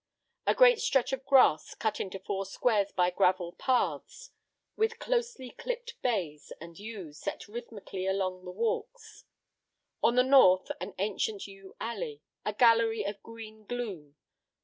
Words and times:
A 0.47 0.55
great 0.55 0.79
stretch 0.79 1.13
of 1.13 1.23
grass 1.27 1.75
cut 1.75 1.99
into 1.99 2.17
four 2.17 2.47
squares 2.47 2.91
by 2.91 3.11
gravel 3.11 3.53
paths, 3.53 4.31
with 4.75 4.97
closely 4.97 5.51
clipped 5.51 6.01
bays 6.01 6.51
and 6.59 6.79
yews 6.79 7.19
set 7.19 7.47
rhythmically 7.47 8.07
along 8.07 8.43
the 8.43 8.49
walks. 8.49 9.25
On 10.01 10.15
the 10.15 10.23
north, 10.23 10.71
an 10.81 10.95
ancient 10.97 11.45
yew 11.45 11.75
alley, 11.79 12.23
a 12.43 12.51
gallery 12.51 13.03
of 13.05 13.21
green 13.21 13.63
gloom. 13.63 14.15